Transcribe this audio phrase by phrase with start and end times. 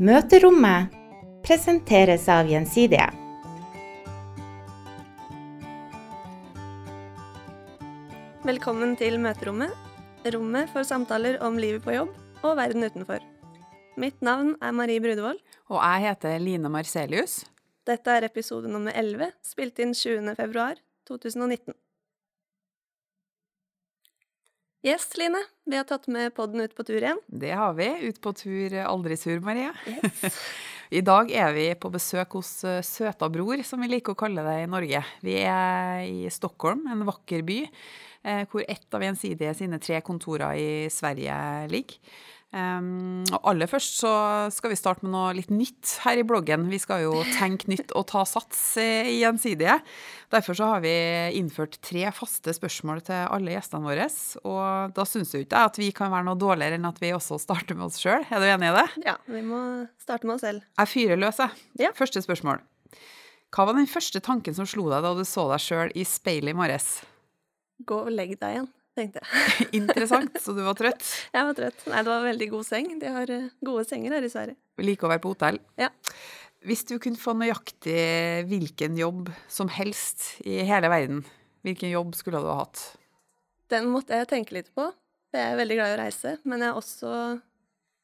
[0.00, 0.88] Møterommet
[1.44, 3.10] presenteres av Gjensidige.
[8.40, 9.76] Velkommen til møterommet,
[10.32, 13.20] rommet for samtaler om livet på jobb og verden utenfor.
[14.00, 15.44] Mitt navn er Marie Brudevold.
[15.68, 17.42] Og jeg heter Line Marcelius.
[17.84, 20.32] Dette er episode nummer 11, spilt inn 20.
[20.40, 21.76] februar 2019.
[24.82, 25.38] Yes, Line.
[25.64, 27.20] Vi har tatt med podden ut på tur igjen.
[27.26, 27.86] Det har vi.
[28.02, 29.70] Ut på tur aldri sur, Marie.
[29.86, 30.38] Yes.
[30.98, 34.42] I dag er vi på besøk hos eh, Søta Bror, som vi liker å kalle
[34.42, 35.04] det i Norge.
[35.22, 37.60] Vi er i Stockholm, en vakker by,
[38.26, 41.38] eh, hvor ett av Gjensidige sine tre kontorer i Sverige
[41.70, 42.18] ligger.
[42.52, 44.10] Um, og aller først så
[44.52, 46.66] skal vi starte med noe litt nytt her i bloggen.
[46.68, 49.78] Vi skal jo tenke nytt og ta sats i Gjensidige.
[50.32, 50.92] Derfor så har vi
[51.38, 54.08] innført tre faste spørsmål til alle gjestene våre.
[54.44, 57.14] Og da syns jo ikke jeg at vi kan være noe dårligere enn at vi
[57.16, 58.28] også starter med oss sjøl.
[58.28, 58.86] Er du enig i det?
[59.08, 59.62] Ja, vi må
[60.02, 60.68] starte med oss selv.
[60.76, 61.64] Jeg fyrer løs, jeg.
[61.86, 61.94] Ja.
[61.96, 62.60] Første spørsmål.
[63.52, 66.52] Hva var den første tanken som slo deg da du så deg sjøl i speilet
[66.52, 66.94] i morges?
[67.84, 69.66] Gå og legg deg igjen, tenkte jeg.
[69.80, 71.02] Interessant, så du var trøtt.
[71.36, 71.84] Jeg var trøtt.
[71.88, 72.88] Nei, det var veldig god seng.
[73.00, 74.58] De har eh, gode senger her i Sverige.
[74.82, 75.60] Liker å være på hotell.
[75.80, 75.90] Ja.
[76.62, 78.02] Hvis du kunne få nøyaktig
[78.50, 81.24] hvilken jobb som helst i hele verden,
[81.66, 82.84] hvilken jobb skulle du ha hatt?
[83.72, 84.86] Den måtte jeg tenke litt på.
[85.32, 87.12] Jeg er veldig glad i å reise, men jeg er også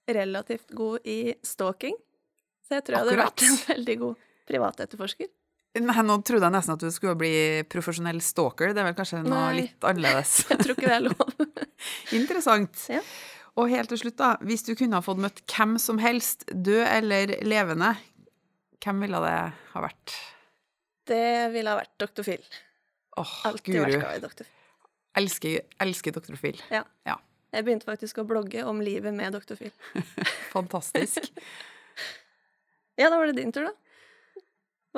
[0.09, 1.97] relativt god i stalking.
[2.64, 5.28] Så jeg tror jeg hadde vært en veldig god privatetterforsker.
[5.78, 7.33] Nei, nå trodde jeg nesten at du skulle bli
[7.70, 8.72] profesjonell stalker.
[8.74, 9.58] Det er vel kanskje noe Nei.
[9.61, 10.33] litt annerledes.
[10.50, 11.34] Jeg tror ikke det er lov.
[12.19, 12.80] Interessant.
[12.91, 13.02] Ja.
[13.58, 14.33] Og helt til slutt, da.
[14.48, 17.92] Hvis du kunne ha fått møtt hvem som helst, død eller levende,
[18.83, 19.36] hvem ville det
[19.75, 20.16] ha vært?
[21.08, 21.22] Det
[21.55, 22.25] ville ha vært Dr.
[22.27, 22.44] Phil.
[23.19, 24.44] Åh, Alltid vært glad i Dr.
[24.47, 24.55] Phil.
[25.19, 26.36] Elsker, elsker Dr.
[26.38, 26.60] Phil.
[26.72, 26.84] Ja.
[27.08, 27.16] Ja.
[27.55, 29.56] Jeg begynte faktisk å blogge om livet med Dr.
[29.58, 29.72] Phil.
[30.56, 31.30] Fantastisk.
[32.98, 33.75] Ja, da var det din tur, da.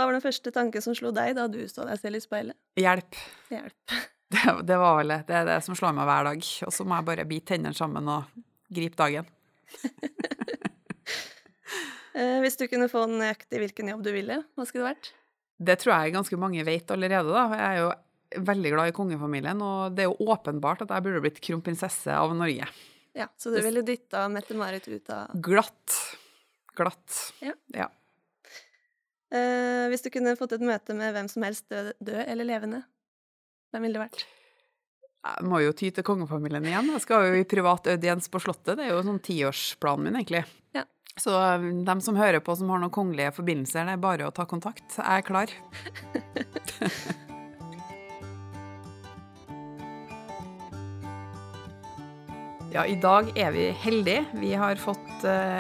[0.01, 2.57] Hva var den første tanken som slo deg da du så deg selv i speilet?
[2.81, 3.19] Hjelp.
[3.53, 3.93] Hjelp.
[4.31, 5.17] Det, det var vel det.
[5.27, 6.45] Det er det som slår meg hver dag.
[6.63, 8.29] Og så må jeg bare bite tennene sammen og
[8.71, 9.27] gripe dagen.
[12.11, 15.11] Eh, hvis du kunne få nøyaktig hvilken jobb du ville, hva skulle det vært?
[15.63, 17.45] Det tror jeg ganske mange vet allerede, da.
[17.55, 21.23] Jeg er jo veldig glad i kongefamilien, og det er jo åpenbart at jeg burde
[21.23, 22.67] blitt kronprinsesse av Norge.
[23.15, 26.01] Ja, Så du ville dytta Mette-Marit ut av Glatt.
[26.75, 27.21] Glatt.
[27.47, 27.55] Ja.
[27.79, 27.87] ja.
[29.31, 32.83] Eh, Hvis du kunne fått et møte med hvem som helst, død, død eller levende,
[33.71, 34.25] hvem ville det vært?
[35.21, 36.91] Jeg må jo ty til kongefamilien igjen.
[36.95, 38.79] Jeg skal jo i privat audiens på Slottet.
[38.79, 40.47] Det er jo sånn tiårsplanen min, egentlig.
[40.75, 40.87] Ja.
[41.21, 44.33] Så um, dem som hører på som har noen kongelige forbindelser, det er bare å
[44.35, 44.97] ta kontakt.
[44.97, 45.53] Jeg er klar.
[52.71, 54.21] Ja, i dag er vi heldige.
[54.39, 55.59] Vi har fått uh,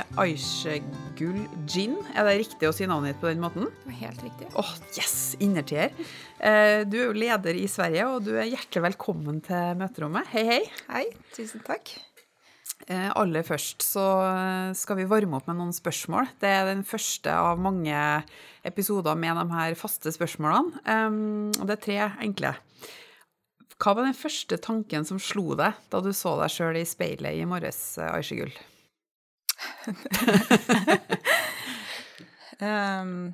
[1.20, 1.96] Aisha-gull gin.
[2.16, 3.68] Er det riktig å si navnet ditt på den måten?
[3.68, 4.46] Det var helt riktig.
[4.56, 5.36] Åh, yes!
[5.40, 5.92] Innertier.
[6.38, 10.30] Eh, du er jo leder i Sverige, og du er hjertelig velkommen til møterommet.
[10.32, 10.62] Hei, hei.
[10.88, 11.04] Hei,
[11.36, 11.92] tusen takk.
[12.88, 16.32] Eh, aller først så eh, skal vi varme opp med noen spørsmål.
[16.40, 18.00] Det er den første av mange
[18.64, 20.80] episoder med de her faste spørsmålene.
[21.60, 22.56] Og det er tre enkle.
[23.80, 27.38] Hva var den første tanken som slo deg da du så deg sjøl i speilet
[27.40, 28.08] i morges, eh,
[32.60, 33.32] Ehm,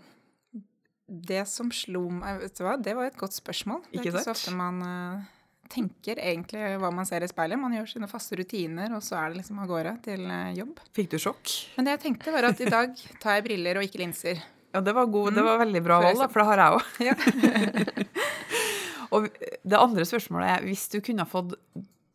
[1.07, 3.81] det som slo meg Vet du hva, det var et godt spørsmål.
[3.91, 5.25] Det er Ikke så ofte man uh,
[5.73, 7.59] tenker egentlig hva man ser i speilet.
[7.59, 10.79] Man gjør sine faste rutiner, og så er det liksom av gårde til uh, jobb.
[10.95, 11.57] Fikk du sjokk?
[11.75, 14.43] Men det jeg tenkte, var at i dag tar jeg briller og ikke linser.
[14.75, 18.07] Ja, det var, god, det var veldig bra valg, for det har jeg òg.
[19.17, 19.29] Og
[19.65, 21.55] det andre spørsmålet er hvis du kunne fått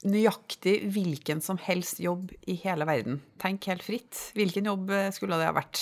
[0.07, 5.37] nøyaktig hvilken som helst jobb i hele verden, tenk helt fritt, hvilken jobb eh, skulle
[5.39, 5.81] det ha vært?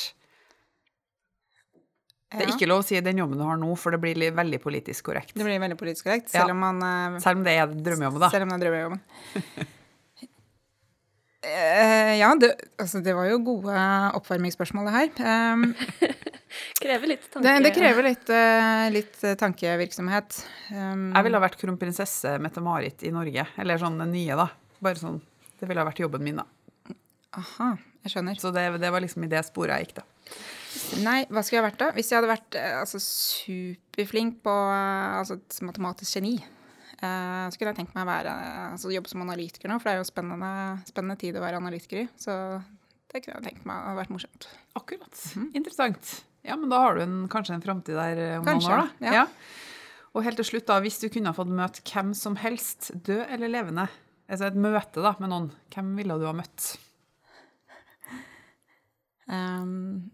[2.29, 4.59] Det er ikke lov å si den jobben du har nå, for det blir veldig
[4.61, 5.31] politisk korrekt.
[5.33, 6.43] Det blir veldig politisk korrekt, Ja.
[6.43, 8.29] selv om man eh, Selv om det er drømmejobben, da.
[8.29, 9.67] Selv om det er drømmejobben.
[11.41, 13.83] Eh, ja, det, altså det var jo gode
[14.17, 15.53] oppvarmingsspørsmål, det her.
[15.53, 15.69] Um,
[16.81, 17.45] Krever litt tanke.
[17.45, 20.41] det, det krever litt, uh, litt eh, tankevirksomhet.
[20.73, 24.49] Um, Jeg ville ha vært kronprinsesse Mette-Marit i Norge, eller sånn den nye, da.
[24.83, 25.21] Bare sånn,
[25.59, 26.95] Det ville ha vært jobben min, da.
[27.39, 27.71] Aha,
[28.03, 28.39] jeg skjønner.
[28.41, 30.07] Så det, det var liksom i det sporet jeg gikk, da.
[31.05, 31.91] Nei, hva skulle jeg vært da?
[31.95, 36.35] Hvis jeg hadde vært altså, superflink på altså, et matematisk geni,
[37.01, 39.89] eh, så kunne jeg tenkt meg å være, eh, altså, jobbe som analytiker nå, for
[39.89, 40.51] det er jo spennende,
[40.89, 42.07] spennende tid å være analytiker i.
[42.19, 42.35] Så
[43.09, 44.49] det kunne jeg tenkt meg å ha vært morsomt.
[44.77, 45.23] Akkurat.
[45.57, 46.11] Interessant.
[46.45, 48.93] Ja, men da har du en, kanskje en framtid der eh, om Kanskje, noen år,
[49.01, 49.15] da.
[49.19, 49.25] ja.
[50.17, 53.27] Og helt til slutt, da, hvis du kunne ha fått møte hvem som helst, død
[53.29, 53.85] eller levende,
[54.29, 56.71] altså et møte da, med noen, hvem ville du ha møtt?
[59.29, 60.09] Um,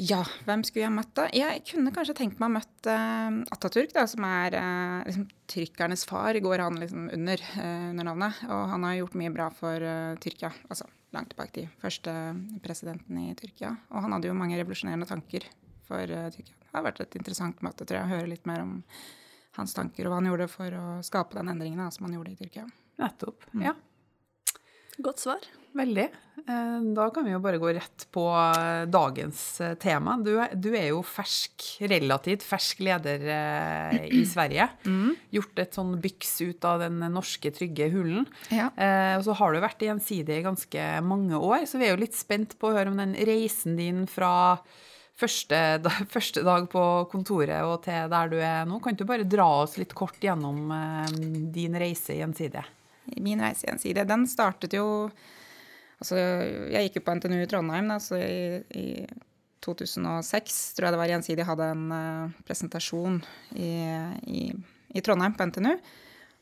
[0.00, 1.26] ja, hvem skulle jeg møtt da?
[1.36, 6.06] Jeg kunne kanskje tenkt meg å møtt uh, Atatürk, da, som er uh, liksom, tyrkernes
[6.08, 8.40] far, går han liksom under, uh, under navnet.
[8.48, 9.88] Og han har gjort mye bra for
[10.24, 12.14] Tyrkia, altså langt tilbake til første
[12.64, 13.74] presidenten i Tyrkia.
[13.92, 15.44] Og han hadde jo mange revolusjonerende tanker
[15.84, 16.56] for Tyrkia.
[16.62, 18.78] Det har vært et interessant møte, tror jeg, å høre litt mer om
[19.58, 22.32] hans tanker og hva han gjorde for å skape den endringen da, som han gjorde
[22.32, 22.64] i Tyrkia.
[23.02, 23.44] Nettopp.
[23.52, 23.66] Mm.
[23.68, 23.76] Ja.
[25.04, 25.52] Godt svar.
[25.72, 26.10] Veldig.
[26.48, 30.16] Eh, da kan vi jo bare gå rett på eh, dagens eh, tema.
[30.18, 33.24] Du, du er jo fersk, relativt fersk leder
[34.08, 34.68] i Sverige.
[34.84, 35.14] Mm.
[35.38, 38.26] Gjort et sånn byks ut av den norske, trygge hulen.
[38.50, 38.70] Ja.
[39.18, 42.16] Og så har du vært gjensidig i ganske mange år, så vi er jo litt
[42.18, 44.32] spent på å høre om den reisen din fra
[45.18, 45.58] første,
[46.10, 48.80] første dag på kontoret og til der du er nå.
[48.82, 50.64] Kan du bare dra oss litt kort gjennom
[51.54, 52.64] din reise gjensidige?
[53.22, 54.88] Min reise gjensidige, den startet jo
[56.02, 58.86] Altså, jeg gikk jo på NTNU i Trondheim da, så i, i
[59.62, 63.20] 2006 tror jeg det var Gjensidig hadde en uh, presentasjon
[63.54, 63.72] i,
[64.26, 64.40] i,
[64.90, 65.76] i, Trondheim på NTNU.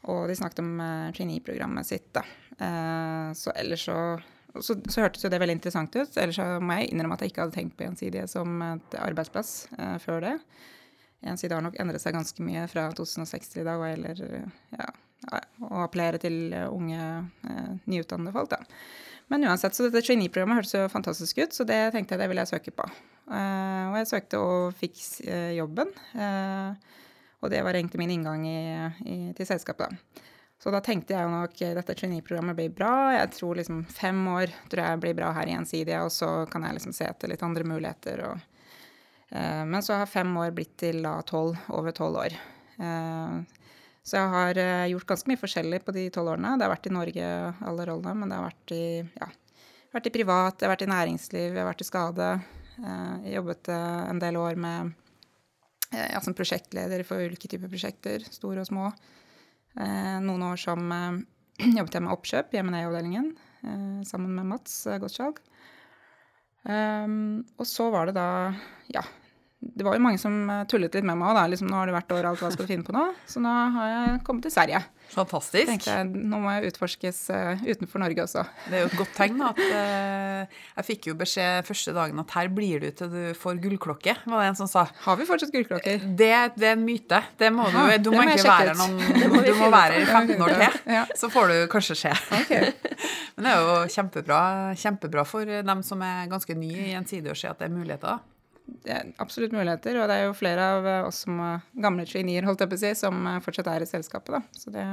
[0.08, 2.08] Og de snakket om uh, trainee-programmet sitt.
[2.16, 2.24] da.
[2.56, 3.98] Uh, så ellers så,
[4.56, 6.16] så, så hørtes jo det veldig interessant ut.
[6.16, 9.52] Ellers så må jeg innrømme at jeg ikke hadde tenkt på Gjensidige som et arbeidsplass
[10.06, 10.34] før det.
[11.20, 14.88] Gjensidige har nok endret seg ganske mye fra 2006 til i dag hva ja,
[15.68, 17.12] å appellere til unge,
[17.84, 18.56] nyutdannede folk.
[18.56, 18.64] da.
[19.30, 22.42] Men uansett, så dette trainee-programmet hørtes jo fantastisk ut, så det tenkte jeg det ville
[22.42, 22.86] jeg søke på.
[23.30, 24.96] Uh, og jeg søkte og fikk
[25.28, 25.92] uh, jobben.
[26.16, 26.74] Uh,
[27.38, 28.62] og det var egentlig min inngang i,
[29.06, 29.86] i, til selskapet.
[29.94, 30.26] da.
[30.60, 33.14] Så da tenkte jeg jo nok dette trainee-programmet blir bra.
[33.14, 36.66] Jeg tror liksom fem år tror jeg blir bra her i Gjensidige, og så kan
[36.66, 38.20] jeg liksom se etter litt andre muligheter.
[38.26, 38.42] Og,
[39.70, 42.36] men så har fem år blitt til da tolv, over tolv år.
[44.06, 46.55] Så jeg har uh, gjort ganske mye forskjellig på de tolv årene.
[46.56, 47.26] Det har vært i Norge
[47.69, 48.85] alle rollene, men det har vært i,
[49.20, 49.29] ja,
[49.93, 52.31] vært i privat, det har vært i næringsliv, jeg har vært i skade.
[52.81, 54.97] Uh, jeg jobbet uh, en del år med
[55.91, 58.91] ja, som prosjektleder for ulike typer prosjekter, store og små.
[60.23, 60.85] noen år som
[61.79, 63.32] jobbet jeg med oppkjøp i M&A-avdelingen
[64.06, 65.41] sammen med Mats Gottschalk.
[66.62, 68.29] Og så var det da
[68.94, 69.02] ja,
[69.60, 71.50] det var jo mange som eh, tullet litt med meg òg.
[71.52, 73.02] Liksom, nå har det vært overalt, hva skal du finne på nå?
[73.28, 74.80] Så nå har jeg kommet til Sverige.
[75.10, 75.66] Fantastisk.
[75.68, 78.44] Tenkte jeg, Nå må jeg utforskes uh, utenfor Norge også.
[78.70, 79.42] Det er jo et godt tegn.
[79.44, 83.60] at uh, Jeg fikk jo beskjed første dagen at her blir du til du får
[83.60, 84.86] gullklokke, var det en som sa.
[85.04, 86.08] Har vi fortsatt gullklokker?
[86.08, 87.20] Det, det er en myte.
[87.36, 88.96] Det må du, du må, må ikke være noen
[89.44, 91.04] Du må være i 15 år til, ja.
[91.20, 92.16] så får du kanskje se.
[92.40, 92.72] Okay.
[93.36, 94.42] Men det er jo kjempebra,
[94.78, 97.76] kjempebra for dem som er ganske nye i en side å se at det er
[97.76, 98.20] muligheter
[98.84, 99.99] det er absolutt muligheter.
[100.00, 101.40] Og det er jo flere av oss som
[101.72, 104.38] gamle traineer holdt jeg på å si, som fortsatt er i selskapet.
[104.38, 104.43] Da.
[104.56, 104.87] Så det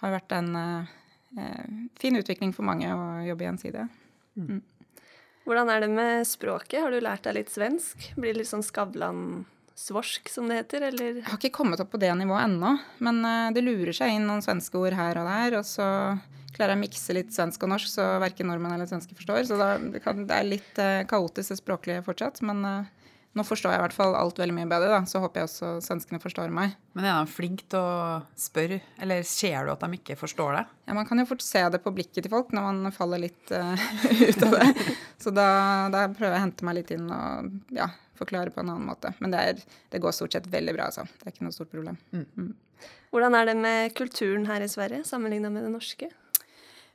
[0.00, 1.62] har vært en eh,
[2.00, 3.86] fin utvikling for mange å jobbe gjensidig.
[4.38, 4.60] Mm.
[5.48, 6.82] Hvordan er det med språket?
[6.84, 8.10] Har du lært deg litt svensk?
[8.18, 11.22] Blir det litt sånn Skavlan-svorsk, som det heter, eller?
[11.22, 12.74] Jeg har ikke kommet opp på det nivået ennå,
[13.06, 15.56] men uh, det lurer seg inn noen svenske ord her og der.
[15.62, 15.88] Og så
[16.54, 19.44] klarer jeg å mikse litt svensk og norsk, så verken nordmenn eller svenske forstår.
[19.48, 22.40] Så da, det, kan, det, er litt uh, kaotisk det språklige fortsatt.
[22.46, 22.98] Men uh,
[23.38, 25.00] nå forstår jeg i hvert fall alt veldig mye bedre, da.
[25.06, 26.74] Så håper jeg også svenskene forstår meg.
[26.96, 30.64] Men er de flinke til å spørre, eller ser du at de ikke forstår det?
[30.88, 33.52] Ja, man kan jo fort se det på blikket til folk når man faller litt
[33.54, 33.88] uh,
[34.28, 34.68] ut av det.
[35.20, 35.48] Så da,
[35.94, 39.12] da, prøver jeg å hente meg litt inn og ja, forklare på en annen måte.
[39.22, 41.06] Men det, er, det, går stort sett veldig bra, altså.
[41.18, 42.00] Det er ikke noe stort problem.
[42.10, 42.24] Mm.
[42.34, 42.88] Mm.
[43.12, 46.10] Hvordan er det med kulturen her i Sverige sammenligna med det norske?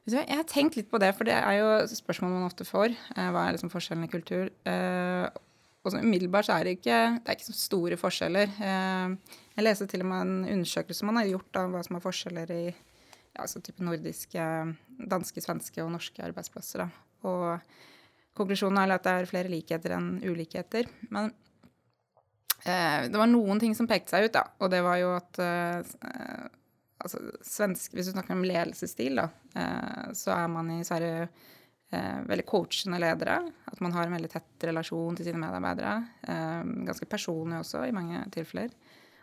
[0.03, 2.91] Jeg har tenkt litt på det, for det er jo spørsmål man ofte får.
[3.15, 4.49] Eh, hva er liksom forskjellen i kultur?
[4.67, 5.27] Eh,
[5.83, 8.51] og så umiddelbart så er det ikke, det er ikke så store forskjeller.
[8.67, 12.03] Eh, jeg leste til og med en undersøkelse man har gjort av hva som er
[12.03, 14.47] forskjeller i ja, altså type nordiske,
[15.13, 16.83] danske, svenske og norske arbeidsplasser.
[16.83, 17.29] Da.
[17.29, 20.91] Og konklusjonen er at det er flere likheter enn ulikheter.
[21.15, 21.31] Men
[22.63, 24.43] det var noen ting som pekte seg ut, da.
[24.63, 25.39] Og det var jo at
[27.03, 31.27] altså, svensk, Hvis du snakker om ledelsesstil, da, eh, så er man i Sverige
[31.91, 33.39] eh, veldig coachende ledere.
[33.69, 35.95] At man har en veldig tett relasjon til sine medarbeidere.
[36.27, 38.71] Eh, ganske personlig også, i mange tilfeller.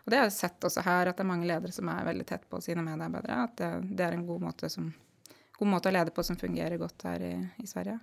[0.01, 2.25] Og det har jeg sett også her, at det er mange ledere som er veldig
[2.29, 3.43] tett på sine medarbeidere.
[3.45, 4.87] At det, det er en god måte, som,
[5.57, 7.99] god måte, å lede på som fungerer godt her i, i Sverige.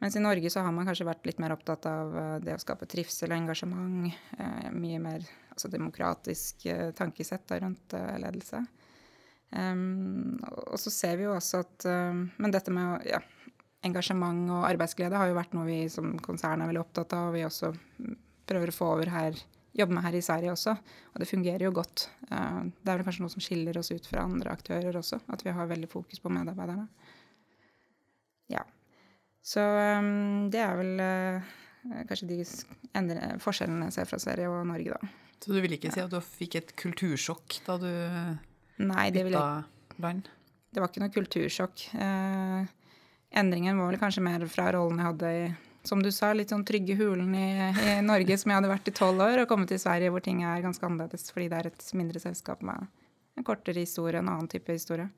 [0.00, 2.86] Mens i Norge så har man kanskje vært litt mer opptatt av det å skape
[2.88, 4.06] trivsel og engasjement.
[4.72, 6.64] Mye mer altså, demokratisk
[6.96, 7.92] tankesett rundt
[8.22, 8.62] ledelse.
[9.50, 10.38] Um,
[10.70, 13.18] og så ser vi jo også at um, Men dette med ja,
[13.82, 17.34] engasjement og arbeidsglede har jo vært noe vi som konsern er veldig opptatt av, og
[17.34, 17.72] vi også
[18.50, 19.38] prøver å få over her,
[19.74, 20.74] jobbe med her i Sverige også.
[21.14, 22.06] Og det fungerer jo godt.
[22.28, 25.42] Uh, det er vel kanskje noe som skiller oss ut fra andre aktører også, at
[25.46, 26.86] vi har veldig fokus på medarbeiderne.
[28.50, 28.62] Ja.
[29.42, 31.56] Så um, det er vel uh,
[32.06, 32.38] kanskje de
[32.98, 35.26] endre, forskjellene jeg ser fra Sverige og Norge, da.
[35.40, 37.92] Så du vil ikke si at du fikk et kultursjokk da du
[38.80, 39.64] Nei, det ville jeg?
[40.70, 41.82] Det var ikke noe kultursjokk.
[41.98, 42.70] Eh,
[43.40, 45.50] endringen var vel kanskje mer fra rollen jeg hadde i
[45.82, 48.94] som du sa, litt sånn trygge hulen i, i Norge som jeg hadde vært i
[48.96, 51.86] tolv år, og kommet til Sverige hvor ting er ganske annerledes fordi det er et
[51.96, 52.84] mindre selskap med
[53.38, 55.08] en kortere historie, en annen type historie.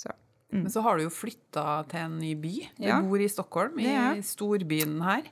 [0.00, 0.10] Så,
[0.50, 0.64] mm.
[0.64, 2.54] Men så har du jo flytta til en ny by.
[2.80, 2.98] Du Ja.
[3.06, 5.30] bor i Stockholm, i storbyen her.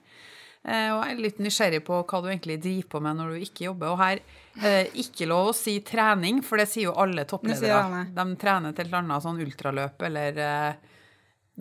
[0.64, 3.44] Eh, Og jeg er litt nysgjerrig på hva du egentlig driver på med når du
[3.46, 3.94] ikke jobber.
[3.94, 4.20] Og her
[4.60, 8.06] er det ikke lov å si trening, for det sier jo alle toppledere.
[8.14, 10.72] De trener til et eller annet sånn ultraløp eller eh,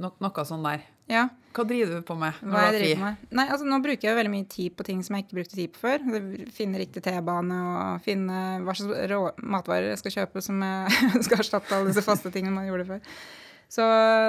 [0.04, 0.84] no noe sånn der.
[1.12, 1.28] ja.
[1.50, 2.90] Hva driver du på med når Hva jeg du har fri?
[3.02, 3.22] med?
[3.34, 5.72] Nei, altså Nå bruker jeg veldig mye tid på ting som jeg ikke brukte tid
[5.74, 6.04] på før.
[6.54, 11.74] Finne riktig T-bane og finne hva slags matvarer jeg skal kjøpe som jeg skal erstatte
[11.74, 13.02] alle disse faste tingene man gjorde før.
[13.74, 13.88] Så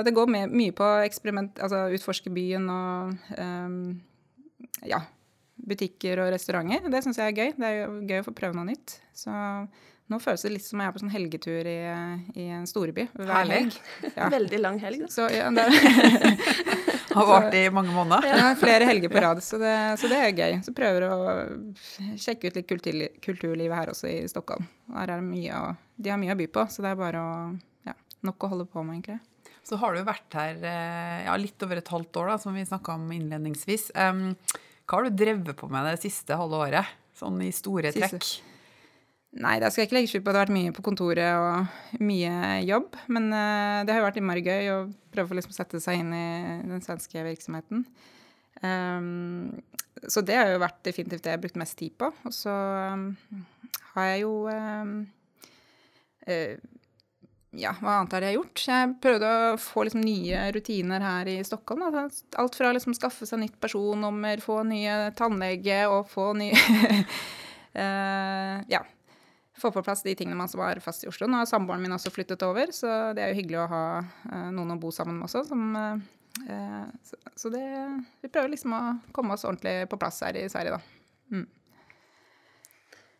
[0.08, 4.00] det går med, mye på eksperiment, altså utforske byen og ehm,
[4.88, 5.02] ja,
[5.60, 6.88] butikker og restauranter.
[6.90, 7.54] Det syns jeg er gøy.
[7.58, 8.96] Det er jo gøy å få prøve noe nytt.
[9.16, 9.32] Så
[10.10, 11.78] nå føles det litt som jeg er på sånn helgetur i,
[12.34, 13.04] i en storby.
[13.14, 13.60] hver Herlig.
[13.60, 14.12] helg.
[14.16, 14.30] Ja.
[14.32, 15.10] Veldig lang helg, da.
[15.12, 15.68] Så ja, det
[17.10, 18.22] Har vart i mange måneder?
[18.30, 20.52] ja, flere helger på rad, så det, så det er gøy.
[20.62, 21.16] Så prøver å
[22.18, 24.68] sjekke ut litt kultur, kulturlivet her også i Stockholm.
[24.94, 27.22] Her er det mye å, de har mye å by på, så det er bare
[27.22, 27.32] å,
[27.90, 27.96] ja,
[28.26, 29.18] nok å holde på med, egentlig.
[29.66, 32.62] Så har du vært her eh, ja, litt over et halvt år, da, som vi
[32.66, 33.90] snakka om innledningsvis.
[33.98, 34.30] Em,
[34.90, 36.96] hva har du drevet på med det siste halve året?
[37.14, 38.30] Sånn i store Siste- trekk?
[39.38, 40.32] Nei, det skal jeg ikke legge skjul på.
[40.32, 42.32] Det har vært mye på kontoret og mye
[42.66, 42.96] jobb.
[43.14, 44.78] Men eh, det har jo vært innmari gøy å
[45.14, 46.26] prøve å liksom sette seg inn i
[46.66, 47.84] den svenske virksomheten.
[48.64, 49.60] Um,
[50.10, 52.10] så det har jo vært definitivt det jeg har brukt mest tid på.
[52.26, 52.50] Og så
[52.90, 53.06] um,
[53.94, 54.96] har jeg jo um,
[56.26, 56.58] eh,
[57.58, 58.62] ja, hva annet har jeg gjort?
[58.62, 61.82] Jeg prøvde å få liksom nye rutiner her i Stockholm.
[61.88, 67.02] Altså, Alt fra liksom skaffe seg nytt personnummer, få nye tannlege og få ny uh,
[68.74, 68.84] Ja.
[69.60, 71.26] Få på plass de tingene man som var fast i Oslo.
[71.26, 74.48] Nå har samboeren min også flyttet over, så det er jo hyggelig å ha uh,
[74.54, 75.42] noen å bo sammen med også.
[75.50, 77.66] Som, eh, så, så det
[78.22, 80.80] Vi prøver liksom å komme oss ordentlig på plass her i Sverige, da.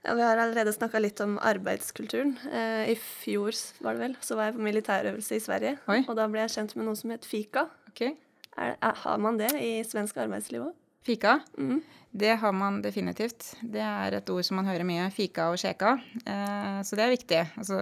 [0.02, 2.33] Ja, vi har allerede snakka litt om arbeidskulturen.
[2.49, 3.52] Eh, I fjor
[3.85, 5.76] var det vel, så var jeg på militærøvelse i Sverige.
[5.92, 6.00] Oi.
[6.07, 7.66] Og da ble jeg kjent med noe som het fika.
[7.92, 8.14] Okay.
[8.57, 10.76] Er, er, har man det i svensk arbeidsliv òg?
[11.04, 11.38] Fika.
[11.59, 11.83] Mm.
[12.12, 13.54] Det har man definitivt.
[13.61, 15.07] Det er et ord som man hører mye.
[15.12, 15.95] Fika og sjeka.
[16.25, 17.42] Eh, så det er viktig.
[17.61, 17.78] Altså,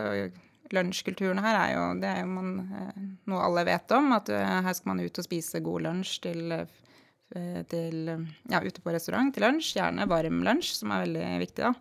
[0.75, 4.11] lunsjkulturen her er jo, det er jo man, eh, noe alle vet om.
[4.17, 8.83] At eh, her skal man ut og spise god lunsj til, eh, til ja, ute
[8.83, 9.77] på restaurant til lunsj.
[9.79, 11.73] Gjerne varm lunsj, som er veldig viktig, da.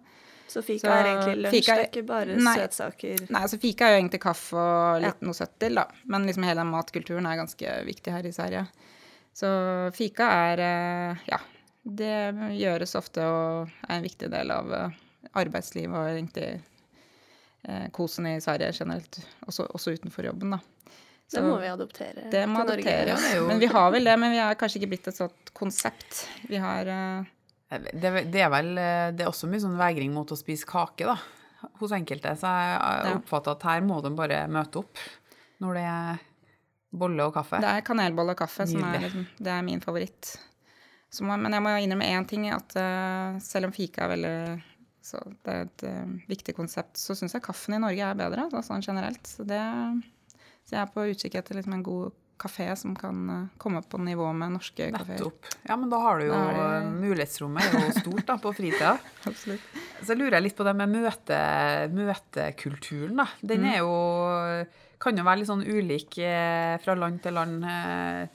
[0.48, 2.56] Så fika Så er egentlig lunsj, fika er- det er ikke bare Nei.
[2.56, 3.30] søtsaker?
[3.30, 5.26] Nei, altså fika er jo egentlig kaffe og litt Ja.
[5.28, 5.86] noe søtt til, da.
[6.06, 8.68] Men liksom hele den matkulturen er ganske viktig her i Sverige.
[9.36, 10.24] Så fika
[10.54, 11.38] er eh, Ja.
[11.88, 14.90] Det gjøres ofte og er en viktig del av eh,
[15.36, 16.62] arbeidslivet og egentlig
[17.68, 19.20] eh, kosen i Sverige generelt.
[19.48, 20.60] Også, også utenfor jobben, da.
[21.30, 22.84] Det må vi adoptere Det må til Norge.
[22.88, 23.08] adopteres.
[23.08, 25.08] Ja, det er jo- Men vi har vel det, men vi har kanskje ikke blitt
[25.10, 26.28] et sånt konsept.
[26.48, 27.26] Vi har eh,
[27.68, 31.08] Det, det er vel eh, Det er også mye sånn vegring mot å spise kake,
[31.10, 31.18] da.
[31.82, 32.36] Hos enkelte.
[32.40, 35.02] Så jeg oppfatter at her må de bare møte opp
[35.64, 36.26] når det er
[36.98, 37.60] bolle og kaffe.
[37.62, 40.36] Det er kanelbolle og kaffe som er, liksom, det er min favoritt.
[41.10, 44.38] Så må, men jeg må innrømme én ting, at uh, selv om fika er veldig
[45.08, 48.48] så det er et uh, viktig konsept, så syns jeg kaffen i Norge er bedre,
[48.48, 49.24] altså, sånn generelt.
[49.30, 49.62] Så, det,
[50.68, 53.98] så jeg er på utkikk etter liksom, en god kafé som kan eh, komme på
[54.00, 55.32] nivå med norske kafeer.
[55.68, 58.98] Ja, men da har du jo Da det- Mulighetsrommet er jo stort da, på fritida.
[59.30, 59.62] Absolutt.
[60.04, 61.40] Så lurer jeg litt på det med møte,
[61.92, 63.28] møtekulturen, da.
[63.42, 63.74] Den Mm.
[63.74, 64.68] er jo
[65.00, 67.64] Kan jo være litt sånn ulik eh, fra land til land.
[67.64, 68.28] eh,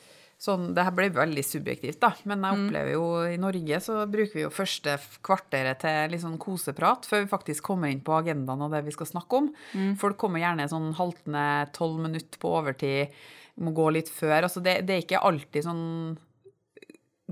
[0.42, 2.66] Sånn, det her ble veldig subjektivt, da, men jeg Mm.
[2.68, 7.22] opplever jo i Norge så bruker vi jo første kvarteret til litt sånn koseprat før
[7.22, 9.54] vi faktisk kommer inn på agendaen og det vi skal snakke om.
[9.72, 9.96] Mm.
[9.96, 13.08] Folk kommer gjerne sånn haltende tolv minutter på overtid,
[13.60, 14.42] må gå litt før.
[14.46, 15.82] Altså det, det er ikke alltid sånn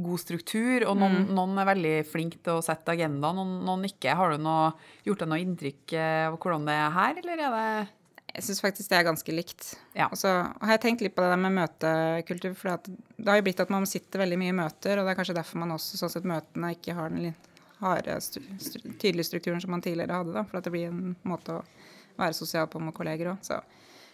[0.01, 1.33] god struktur, og noen, Mm.
[1.37, 4.15] noen er veldig flinke til å sette agenda, noen, noen ikke.
[4.17, 4.73] Har du noe,
[5.05, 7.89] gjort deg noe inntrykk eh, av hvordan det er her, eller er det
[8.33, 9.75] Jeg syns faktisk det er ganske likt.
[9.93, 10.07] Ja.
[10.07, 12.79] Og så har jeg tenkt litt på det der med møtekultur, for
[13.19, 15.35] det har jo blitt at man sitter veldig mye i møter, og det er kanskje
[15.35, 17.35] derfor man også sånn sett møtene ikke har den
[17.81, 18.15] harde,
[19.03, 21.65] tydelige strukturen som man tidligere hadde, da, for at det blir en måte å
[22.21, 23.43] være sosial på med kolleger òg.
[23.43, 23.59] Så,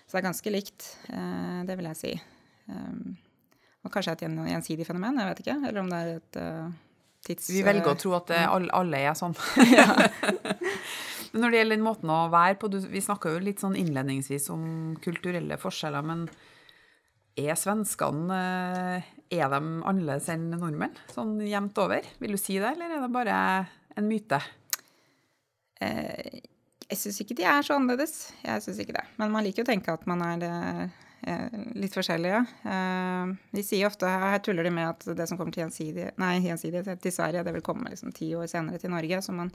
[0.07, 2.13] så det er ganske likt, eh, det vil jeg si.
[2.71, 3.17] Um,
[3.87, 6.71] og kanskje et gjensidig fenomen, jeg vet ikke, eller om det er et uh,
[7.27, 7.51] tids...
[7.51, 9.35] Vi velger å eh, tro at alle, alle er sånn.
[11.33, 14.51] men når det gjelder den måten å være på, vi snakka jo litt sånn innledningsvis
[14.55, 14.67] om
[15.05, 16.29] kulturelle forskjeller, men
[17.37, 18.37] Er svenskene
[18.97, 22.07] eh, Er de annerledes enn nordmenn, sånn jevnt over?
[22.23, 23.39] Vil du si det, eller er det bare
[23.99, 24.39] en myte?
[25.83, 26.47] Eh,
[26.91, 28.15] jeg syns ikke de er så annerledes.
[28.45, 29.05] Jeg syns ikke det.
[29.21, 32.43] Men man liker jo å tenke at man er eh, litt forskjellige.
[32.73, 36.37] Eh, de sier ofte, her tuller de med at det som kommer til gjensidig, nei,
[36.45, 39.23] gjensidig til Sverige, det vil komme liksom ti år senere til Norge.
[39.25, 39.51] Så man,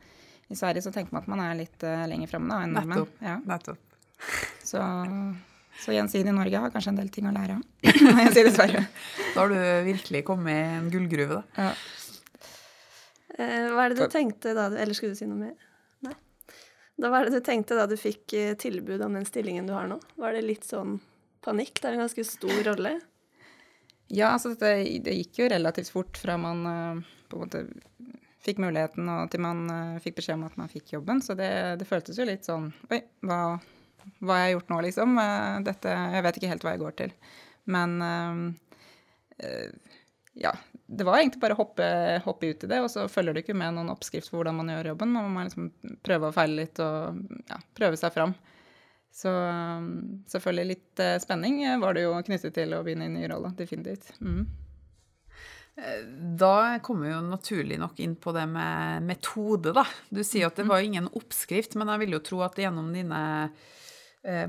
[0.52, 3.08] i Sverige så tenker man at man er litt lenger framme enn nordmenn.
[3.08, 3.24] Nettopp.
[3.24, 3.38] Ja.
[3.48, 3.88] Nettopp.
[4.68, 4.84] Så
[5.82, 7.64] så gjensidig Norge har kanskje en del ting å lære av.
[8.22, 8.84] gjensidig Sverige.
[9.34, 9.58] Da har du
[9.88, 11.66] virkelig kommet i en gullgruve, da.
[11.70, 11.72] Ja.
[13.40, 15.71] Eh, hva er det du tenkte da Eller skulle du si noe mer?
[17.02, 19.74] Da Hva er det du tenkte da du fikk eh, tilbud om den stillingen du
[19.74, 19.98] har nå?
[20.22, 21.00] Var det litt sånn
[21.42, 21.80] panikk?
[21.80, 23.00] Det er en ganske stor rolle.
[24.12, 24.74] Ja, altså det,
[25.08, 27.62] det gikk jo relativt fort fra man uh, på en måte
[28.44, 31.24] fikk muligheten og til man uh, fikk beskjed om at man fikk jobben.
[31.26, 33.42] Så det, det føltes jo litt sånn Oi, hva
[34.26, 35.18] hva jeg gjort nå, liksom.
[35.22, 37.12] Eh, dette, jeg vet ikke helt hva jeg går til.
[37.70, 37.92] Men
[40.34, 40.52] ja.
[40.92, 41.88] Det var egentlig bare å hoppe,
[42.26, 44.72] hoppe, ut i det, og så følger du ikke med noen oppskrift for hvordan man
[44.74, 45.14] gjør jobben.
[45.16, 45.70] Man må liksom
[46.04, 48.34] prøve og feile litt og ja, prøve seg fram.
[49.12, 49.32] Så
[50.32, 53.54] selvfølgelig litt uh, spenning var det jo knyttet til å begynne i ny rolle.
[53.56, 54.14] Definitivt.
[54.24, 54.46] Mm.
[56.40, 59.86] Da kommer vi jo naturlig nok inn på det med metode, da.
[60.12, 60.74] Du sier at det mm.
[60.74, 63.72] var ingen oppskrift, men jeg vil jo tro at gjennom dine Eh,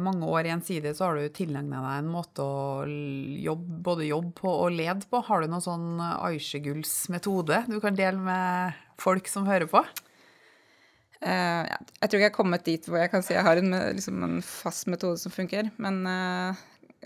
[0.04, 4.50] mange år gjensidig så har du tilegna deg en måte å jobbe, både jobbe på
[4.52, 5.22] og lede på.
[5.24, 9.80] Har du noen sånn Aisjeguls metode du kan dele med folk som hører på?
[11.22, 11.78] Uh, ja.
[12.02, 14.24] Jeg tror ikke jeg har kommet dit hvor jeg kan si jeg har en, liksom
[14.26, 15.70] en fast metode som funker.
[15.82, 16.62] Men uh,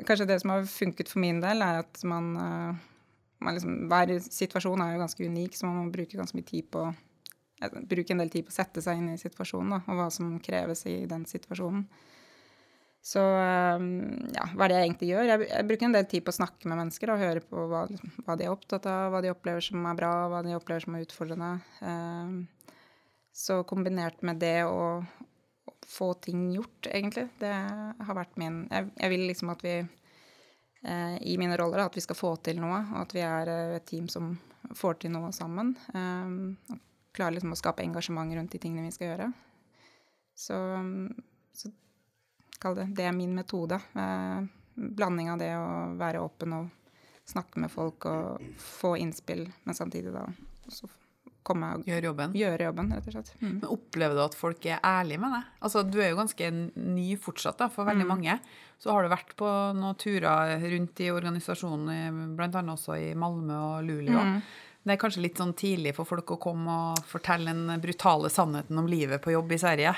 [0.09, 4.15] kanskje det som har funket for min del, er at man, uh, man liksom, Hver
[4.25, 6.89] situasjon er jo ganske unik, så man må bruke ganske mye tid på
[7.57, 10.35] Bruke en del tid på å sette seg inn i situasjonen da, og hva som
[10.45, 11.87] kreves i den situasjonen.
[13.07, 15.29] Så ehm, ja, hva er det jeg egentlig gjør?
[15.31, 17.85] Jeg, jeg, bruker en del tid på å snakke med mennesker og høre på hva,
[18.27, 20.97] hva, de er opptatt av, hva de opplever som er bra, hva de opplever som
[20.99, 21.53] er utfordrende.
[21.87, 22.41] Um,
[23.37, 25.05] så kombinert med det å
[25.87, 31.17] få ting gjort, egentlig, det har vært min Jeg, jeg vil liksom at vi eh,
[31.31, 33.87] i mine roller at vi skal få til noe, og at vi er eh, et
[33.87, 34.33] team som
[34.75, 35.77] får til noe sammen.
[35.95, 36.81] Og
[37.15, 39.29] klarer liksom å skape engasjement rundt de tingene vi skal gjøre.
[40.35, 40.59] Så,
[41.55, 41.71] så
[42.67, 43.79] Kall det Det er min metode.
[43.95, 44.43] Eh,
[44.75, 46.93] blanding av det å være åpen og
[47.27, 50.27] snakke med folk og få innspill, men samtidig da
[50.67, 50.91] også
[51.47, 52.35] komme og gjøre jobben.
[52.35, 53.33] Gjøre jobben, rett og slett.
[53.39, 53.53] Mm.
[53.61, 55.53] Men Opplever du at folk er ærlige med deg?
[55.69, 58.11] Altså, du er jo ganske ny fortsatt da, for veldig mm.
[58.11, 58.39] mange.
[58.83, 62.65] Så har du vært på noen turer rundt i organisasjonen, bl.a.
[62.75, 64.25] også i Malmö og Luleå.
[64.27, 64.41] Mm.
[64.87, 68.79] Det er kanskje litt sånn tidlig for folk å komme og fortelle den brutale sannheten
[68.79, 69.95] om livet på jobb i Sverige?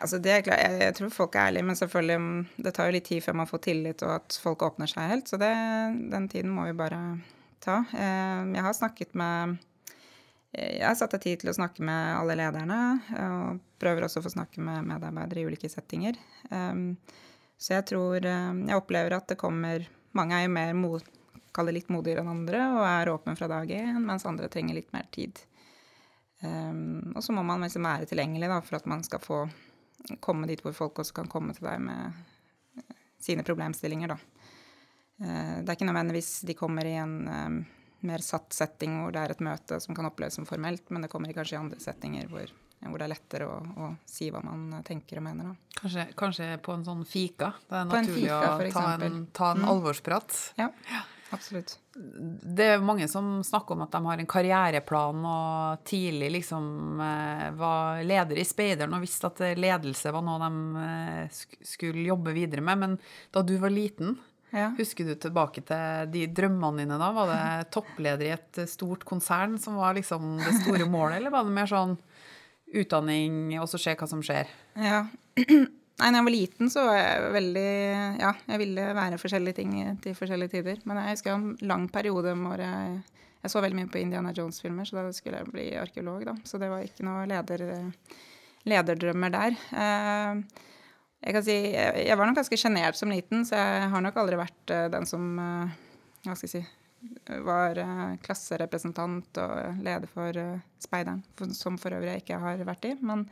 [0.00, 2.88] Altså det er klart, jeg, jeg, tror folk er ærlige, men selvfølgelig mm, det tar
[2.88, 5.28] jo litt tid før man får tillit og at folk åpner seg helt.
[5.28, 5.50] Så det,
[6.12, 7.00] den tiden må vi bare
[7.60, 7.82] ta.
[7.92, 9.56] Eh, jeg har snakket med
[10.52, 12.80] eh, Jeg har satt av tid til å snakke med alle lederne,
[13.20, 16.18] og prøver også å få snakke med medarbeidere i ulike settinger.
[16.50, 16.74] Eh,
[17.60, 19.82] så jeg tror Jeg opplever at det kommer
[20.16, 21.04] Mange er jo mer mot,
[21.52, 24.88] kaller litt modigere enn andre og er åpen fra dag én, mens andre trenger litt
[24.94, 25.38] mer tid.
[26.40, 29.38] og så må man liksom være tilgjengelig da, for at man skal få
[30.20, 34.18] komme dit hvor folk også kan komme til deg med eh, sine problemstillinger, da.
[35.20, 37.60] Eh, det er ikke nødvendigvis de kommer i en um,
[38.08, 41.12] mer satt setting hvor det er et møte som kan oppleves som formelt, men det
[41.12, 42.52] kommer kanskje i andre settinger hvor,
[42.86, 45.52] hvor det er lettere å, å, si hva man tenker og mener.
[45.52, 45.80] Da.
[45.82, 47.52] Kanskje, kanskje på en sånn fika?
[47.68, 49.72] Det er naturlig fika, å ta en, ta en mm.
[49.74, 50.38] alvorsprat?
[50.60, 50.70] Ja.
[50.88, 51.04] ja.
[51.30, 51.76] Absolutt.
[51.94, 57.44] Det er mange som snakker om at de har en karriereplan og tidlig liksom eh,
[57.58, 62.64] var leder i Speideren og visste at ledelse var noe de eh, skulle jobbe videre
[62.66, 62.82] med.
[62.82, 62.98] Men
[63.30, 64.16] da du var liten,
[64.50, 64.72] ja.
[64.78, 67.10] husker du tilbake til de drømmene dine da?
[67.14, 71.46] Var det toppleder i et stort konsern som var liksom det store målet, eller var
[71.46, 71.98] det mer sånn
[72.70, 74.50] utdanning og så se hva som skjer?
[74.78, 75.04] Ja.
[76.00, 77.70] Nei, da jeg var liten, så var jeg veldig
[78.22, 80.78] Ja, jeg ville være forskjellige ting til forskjellige tider.
[80.88, 82.94] Men jeg husker en lang periode hvor jeg,
[83.42, 86.38] jeg så veldig mye på Indiana Jones-filmer, så da skulle jeg bli arkeolog, da.
[86.48, 87.66] Så det var ikke noe leder,
[88.72, 89.60] lederdrømmer der.
[89.84, 90.64] Eh,
[91.20, 94.40] jeg kan si jeg var nok ganske sjenert som liten, så jeg har nok aldri
[94.40, 95.78] vært eh, den som eh,
[96.24, 96.66] Hva skal jeg si
[97.40, 97.78] var
[98.20, 100.36] klasserepresentant og leder for
[100.84, 101.22] Speideren,
[101.56, 102.90] som for øvrig jeg ikke har vært i.
[103.00, 103.22] Men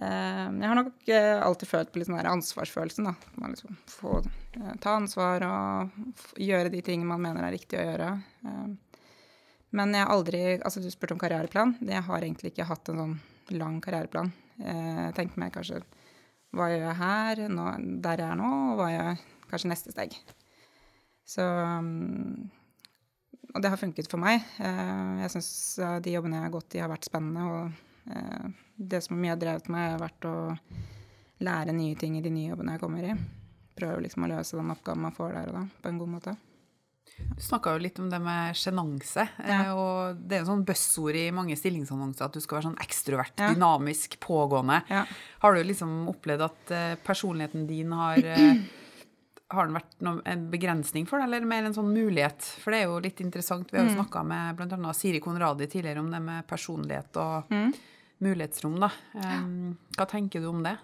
[0.00, 3.10] jeg har nok eh, alltid følt på litt sånn ansvarsfølelsen.
[3.10, 3.12] da.
[3.40, 7.84] Man liksom få eh, ta ansvar og gjøre de tingene man mener er riktig å
[7.84, 8.12] gjøre.
[9.72, 11.76] Men jeg har aldri Altså, du spurte om karriereplan.
[11.80, 13.18] Jeg har egentlig ikke hatt en sånn
[13.58, 14.32] lang karriereplan.
[14.62, 15.82] Jeg tenker meg kanskje
[16.52, 17.62] hva gjør jeg her, nå,
[18.04, 20.16] der jeg er nå, og hva gjør jeg kanskje neste steg.
[21.24, 22.50] Så um,
[23.54, 24.44] Og det har funket for meg.
[24.60, 25.48] Jeg syns
[26.04, 27.48] de jobbene jeg har gått i, har vært spennende.
[27.48, 27.91] Og
[28.76, 30.36] det som mye har drevet meg, har vært å
[31.42, 33.18] lære nye ting i de nye jobbene jeg kommer i.
[33.78, 36.34] Prøve liksom å løse den oppgaven man får der og da, på en god måte.
[37.12, 39.24] Du snakka jo litt om det med sjenanse.
[39.46, 39.72] Ja.
[39.76, 43.34] og det er jo sånn buzzord i mange stillingsannonser at du skal være sånn ekstrovert,
[43.38, 43.50] ja.
[43.54, 44.80] dynamisk, pågående.
[44.90, 45.04] Ja.
[45.44, 46.72] Har du liksom opplevd at
[47.06, 48.18] personligheten din har
[49.52, 52.46] har den vært noen, en begrensning for deg, eller mer en sånn mulighet?
[52.62, 53.72] For det er jo litt interessant.
[53.72, 53.98] Vi har jo mm.
[54.00, 54.94] snakka med bl.a.
[54.96, 57.68] Siri Konradi tidligere om det med personlighet og mm.
[58.26, 58.80] mulighetsrom.
[58.82, 58.90] da.
[59.18, 60.76] Um, hva tenker du om det?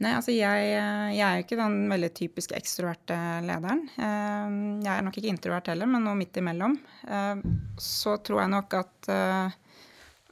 [0.00, 0.68] Nei, altså jeg,
[1.12, 3.82] jeg, er jo ikke den veldig typisk ekstroverte lederen.
[4.00, 6.78] Jeg er nok ikke introvert heller, men noe midt imellom.
[7.76, 9.58] Så tror jeg nok at eh,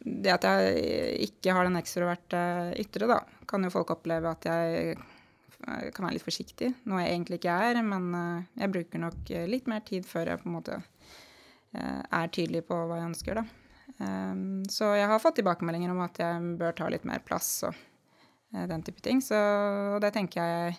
[0.09, 2.41] det at jeg ikke har den ekstroverte
[2.81, 4.97] ytre, da, kan jo folk oppleve at jeg
[5.67, 7.81] kan være litt forsiktig, noe jeg egentlig ikke er.
[7.87, 12.03] Men eh, jeg bruker nok eh, litt mer tid før jeg på en måte eh,
[12.03, 13.47] er tydelig på hva jeg ønsker, da.
[14.05, 17.87] Ehm, så jeg har fått tilbakemeldinger om at jeg bør ta litt mer plass og
[18.71, 19.23] den type ting.
[19.25, 19.39] Så
[20.01, 20.77] det tenker jeg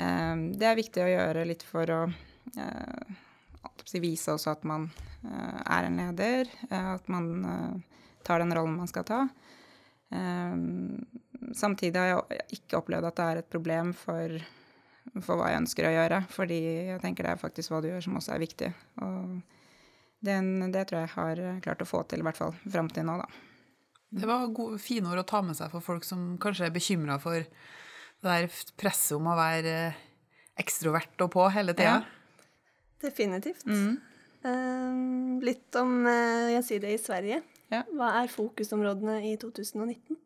[0.00, 2.04] ehm, Det er viktig å gjøre litt for å
[4.00, 4.88] vise også at man
[5.30, 7.82] er en leder, at man
[8.26, 9.18] tar den rollen man skal ta.
[10.10, 10.98] Um,
[11.56, 14.36] samtidig har jeg ikke opplevd at det er et problem for,
[15.20, 16.22] for, hva jeg ønsker å gjøre.
[16.34, 16.60] Fordi
[16.92, 18.72] jeg tenker det er faktisk hva du gjør, som også er viktig.
[19.06, 19.36] Og
[20.26, 23.16] den, det tror jeg har klart å få til, i hvert fall fram til nå,
[23.22, 23.28] da.
[24.10, 27.20] Det var gode, fine ord å ta med seg for folk som kanskje er bekymra
[27.22, 28.48] for det der
[28.80, 29.74] presset om å være
[30.60, 32.00] ekstrovert og på hele tida.
[32.00, 32.46] Ja.
[33.00, 33.64] Definitivt.
[33.64, 33.94] Mm.
[34.44, 37.40] Uh, litt om uh, Gjensidige i Sverige.
[37.70, 37.84] Ja.
[37.94, 40.18] Hva er fokusområdene i 2019?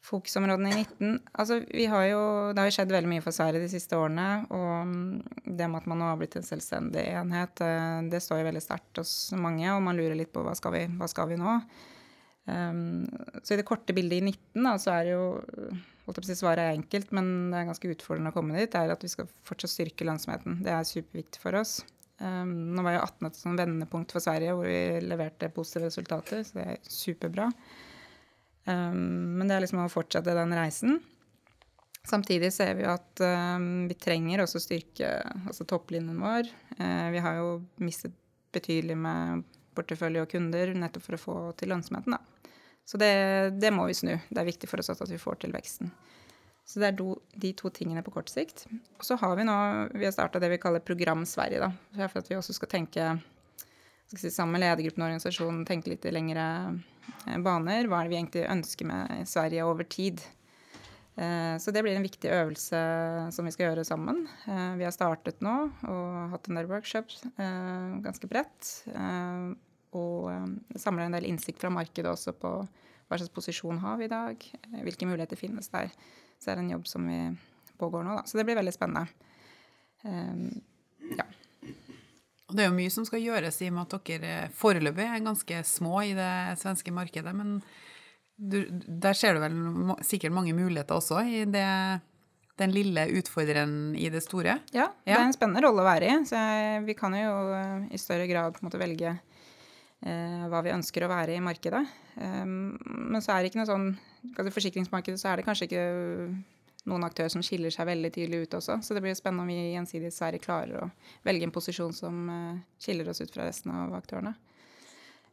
[0.00, 2.20] Fokusområdene i 19 Altså, vi har jo
[2.54, 4.28] Det har jo skjedd veldig mye for Sverige de siste årene.
[4.56, 4.94] Og
[5.44, 8.64] det med at man nå har blitt en selvstendig enhet, eh, det står jo veldig
[8.64, 9.68] sterkt hos mange.
[9.74, 11.58] Og man lurer litt på hva skal vi, hva skal vi nå?
[12.50, 13.04] Um,
[13.44, 15.24] så i det korte bildet i 19 da, så er det jo
[16.06, 18.56] holdt jeg på å si Svaret er enkelt, men det er ganske utfordrende å komme
[18.56, 18.70] dit.
[18.72, 20.62] Det er at vi skal fortsatt styrke lønnsomheten.
[20.64, 21.80] Det er superviktig for oss.
[22.20, 26.42] Um, nå var jo 18 et sånn vendepunkt for Sverige, hvor vi leverte positive resultater,
[26.44, 27.48] så det er superbra.
[28.64, 30.98] Um, men det er liksom å fortsette den reisen.
[32.06, 35.12] Samtidig ser vi at um, vi trenger også styrke
[35.46, 36.48] altså topplinjen vår.
[36.78, 37.48] Uh, vi har jo
[37.80, 38.16] mistet
[38.54, 39.44] betydelig med
[39.76, 42.16] portefølje og kunder nettopp for å få til lønnsomheten.
[42.16, 42.52] Da.
[42.88, 43.12] Så det,
[43.62, 44.14] det, må vi snu.
[44.28, 45.92] Det er viktig for oss at vi får til veksten.
[46.66, 48.64] Så det er do, de to tingene på kort sikt.
[48.98, 49.56] Og så har vi nå
[49.94, 51.62] vi har starta det vi kaller Program Sverige.
[51.62, 53.06] da, For at vi også skal tenke
[54.10, 56.99] skal si, sammen med ledergruppen og organisasjonen tenke litt lengre Eh,
[57.44, 57.88] baner.
[57.88, 60.22] Hva er det vi egentlig ønsker med Sverige over tid?
[61.20, 62.78] Eh, så det blir en viktig øvelse
[63.34, 64.22] som vi skal gjøre sammen.
[64.48, 65.54] Eh, vi har startet nå
[65.90, 68.70] og hatt en del workshops ganske bredt.
[69.90, 70.30] Og
[70.78, 72.52] samler en del innsikt fra markedet også på
[73.10, 74.44] hva slags posisjon har vi i dag,
[74.86, 75.90] hvilke muligheter finnes der.
[76.38, 77.18] Så det er en jobb som vi
[77.80, 78.22] pågår nå, da.
[78.22, 79.10] Så det blir veldig spennende.
[81.18, 81.26] Ja.
[82.50, 85.22] Og det er jo mye som skal gjøres i og med at dere foreløpig er
[85.22, 87.34] ganske små i det svenske markedet.
[87.36, 87.60] Men
[88.34, 89.56] du, der ser du vel
[90.06, 91.66] sikkert mange muligheter også i det,
[92.58, 94.58] den lille utfordreren i det store?
[94.74, 96.20] Ja, det er en spennende rolle å være i.
[96.28, 96.42] Så
[96.88, 101.06] vi kan jo eh, i større grad på en måte velge eh, hva vi ønsker
[101.06, 101.84] å være i markedet.
[102.18, 103.92] Um, men så er det ikke noe sånn
[104.34, 105.84] altså Forsikringsmarkedet så er det kanskje ikke
[106.90, 108.80] noen aktører som skiller seg veldig tydelig ut også.
[108.82, 110.88] Så det blir spennende om vi gjensidig Sverige klarer å
[111.26, 114.34] velge en posisjon som eh, skiller oss ut fra resten av aktørene.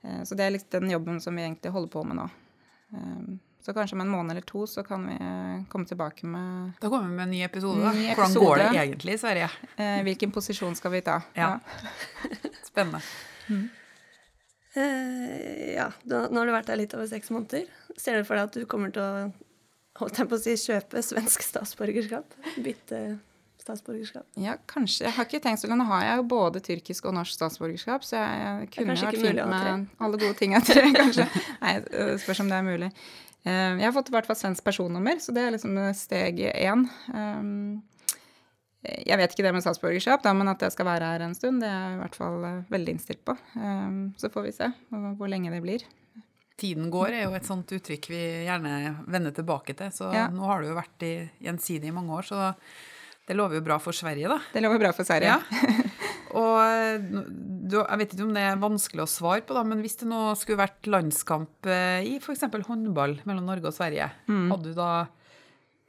[0.03, 2.27] Eh, så det er litt den jobben som vi egentlig holder på med nå.
[2.93, 3.23] Eh,
[3.67, 5.15] så kanskje om en måned eller to så kan vi
[5.67, 7.91] komme tilbake med Da kommer vi med en ny episode, da.
[7.91, 8.21] Ny episode.
[8.21, 9.49] Hvordan går det egentlig i Sverige?
[10.07, 11.17] Hvilken posisjon skal vi ta?
[11.35, 11.49] Ja.
[11.57, 12.29] ja.
[12.69, 13.01] Spennende.
[13.49, 13.65] Mm.
[14.77, 17.65] Uh, ja, nå har du vært der litt over seks måneder.
[17.97, 19.27] Ser du for deg at du kommer til å
[20.01, 22.37] holdt jeg på å si, kjøpe svensk statsborgerskap?
[22.63, 23.01] Bytte
[23.67, 24.25] statsborgerskap?
[24.39, 25.05] Ja, kanskje.
[25.07, 28.21] Jeg har ikke tenkt så Nå har jeg jo både tyrkisk og norsk statsborgerskap, så
[28.21, 31.27] jeg kunne vært fint med alle gode ting jeg tre, kanskje.
[31.63, 31.73] Nei,
[32.23, 32.91] spørs om det er mulig.
[33.47, 36.87] Eh, jeg har fått i hvert fall svensk personnummer, så det er liksom steg én.
[37.13, 37.43] Eh,
[39.07, 41.59] jeg vet ikke det med statsborgerskap, da, men at jeg skal være her en stund,
[41.63, 43.35] det er jeg i hvert fall eh, veldig innstilt på.
[44.21, 44.71] Så får vi se
[45.19, 45.83] hvor lenge det blir.
[46.57, 49.91] Tiden går er jo et sånt uttrykk vi gjerne vender tilbake til.
[49.93, 50.25] Så ja.
[50.33, 51.13] nå har du jo vært i
[51.45, 52.53] gjensidig i mange år, så
[53.27, 54.39] det lover jo bra for Sverige, da.
[54.53, 55.35] Det lover bra for Sverige.
[55.35, 55.83] Ja.
[56.37, 57.03] Og
[57.67, 60.09] du, jeg vet ikke om det er vanskelig å svare på, da, men hvis det
[60.09, 62.47] nå skulle vært landskamp eh, i f.eks.
[62.67, 64.47] håndball mellom Norge og Sverige, mm.
[64.53, 64.91] hadde du da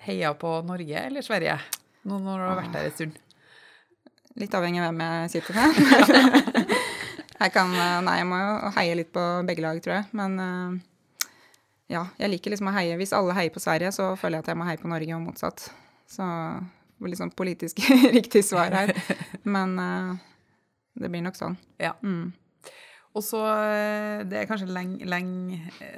[0.06, 1.58] heia på Norge eller Sverige?
[2.08, 3.24] Nå når du har vært der en stund?
[4.38, 6.78] Litt avhengig av hvem jeg sitter med.
[7.38, 7.72] jeg kan
[8.04, 10.08] Nei, jeg må jo heie litt på begge lag, tror jeg.
[10.18, 10.38] Men
[11.88, 14.50] ja, jeg liker liksom å heie Hvis alle heier på Sverige, så føler jeg at
[14.52, 15.68] jeg må heie på Norge, og motsatt.
[16.10, 16.26] Så
[17.06, 17.80] litt sånn politisk
[18.18, 18.92] riktig svar her.
[19.46, 19.78] Men
[20.98, 21.56] det blir nok sånn.
[21.80, 21.94] Ja.
[22.02, 22.34] Mm.
[23.16, 23.40] Og så
[24.28, 25.30] Det er kanskje lenge, leng,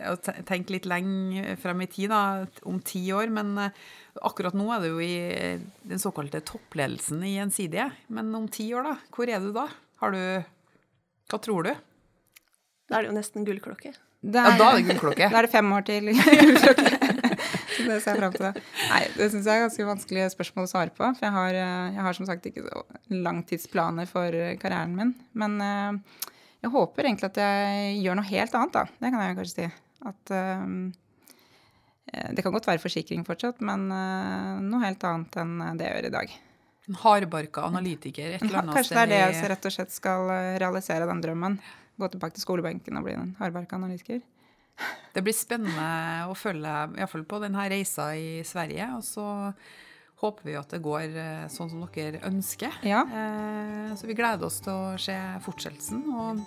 [0.09, 3.33] å tenke litt lenge frem i tid, da, om ti år.
[3.35, 3.57] Men
[4.21, 5.17] akkurat nå er det jo i
[5.91, 7.91] den såkalte toppledelsen i Gjensidige.
[8.09, 8.97] Men om ti år, da?
[9.15, 9.67] Hvor er du da?
[10.01, 10.23] Har du
[11.31, 11.75] Hva tror du?
[12.91, 13.93] Da er det jo nesten gullklokke.
[13.95, 15.29] Er, ja, da er det gullklokke.
[15.33, 16.91] Da er det fem år til gullklokke.
[17.77, 18.65] Så det ser jeg fram til.
[18.91, 21.07] Nei, det syns jeg er ganske vanskelig spørsmål å svare på.
[21.07, 21.59] For jeg har,
[21.95, 22.67] jeg har som sagt ikke
[23.15, 25.15] langtidsplaner for karrieren min.
[25.39, 25.55] Men
[26.61, 28.85] jeg håper egentlig at jeg gjør noe helt annet, da.
[28.99, 29.71] Det kan jeg kanskje si.
[30.11, 30.77] At um,
[32.11, 36.15] Det kan godt være forsikring fortsatt, men noe helt annet enn det jeg gjør i
[36.19, 36.39] dag.
[36.91, 40.33] En hardbarka analytiker et eller annet Kanskje det er det jeg rett og slett skal
[40.59, 41.61] realisere den drømmen.
[42.01, 44.21] Gå tilbake til skolebenken og bli en hardbarka analytiker.
[45.15, 48.87] Det blir spennende å følge iallfall på denne reisa i Sverige.
[48.97, 49.27] Og så
[50.21, 52.81] håper vi at det går eh, sånn som dere ønsker.
[52.87, 53.03] Ja.
[53.05, 56.05] Eh, så vi gleder oss til å se fortsettelsen.
[56.15, 56.43] Og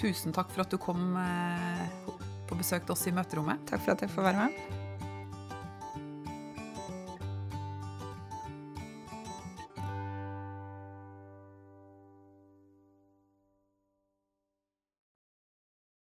[0.00, 1.86] tusen takk for at du kom eh,
[2.48, 3.64] på besøk til oss i møterommet.
[3.70, 4.77] Takk for at jeg får være med.